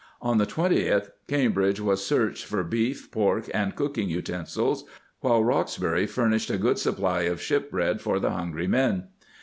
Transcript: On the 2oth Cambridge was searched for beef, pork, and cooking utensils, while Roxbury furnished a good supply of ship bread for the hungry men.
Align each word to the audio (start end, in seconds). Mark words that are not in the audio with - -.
On 0.19 0.39
the 0.39 0.47
2oth 0.47 1.09
Cambridge 1.27 1.79
was 1.79 2.03
searched 2.03 2.45
for 2.45 2.63
beef, 2.63 3.11
pork, 3.11 3.47
and 3.53 3.75
cooking 3.75 4.09
utensils, 4.09 4.83
while 5.19 5.43
Roxbury 5.43 6.07
furnished 6.07 6.49
a 6.49 6.57
good 6.57 6.79
supply 6.79 7.21
of 7.25 7.39
ship 7.39 7.69
bread 7.69 8.01
for 8.01 8.19
the 8.19 8.31
hungry 8.31 8.65
men. 8.65 9.09